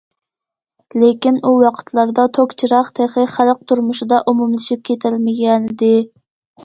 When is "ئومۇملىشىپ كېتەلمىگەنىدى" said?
4.33-5.93